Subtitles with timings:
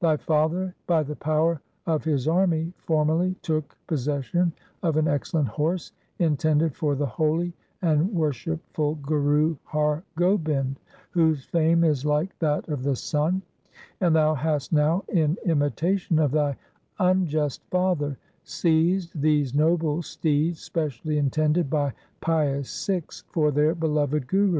[0.00, 5.46] Thy father, by the power of his army, formerly took pos session of an excellent
[5.46, 10.80] horse intended for the holy and worshipful Guru Har Gobind,
[11.12, 13.40] whose fame is like that of the sun,
[14.00, 16.56] and thou hast now in imitation of thy
[16.98, 24.56] unjust father seized these noble steeds specially intended by pious Sikhs for their beloved Guru.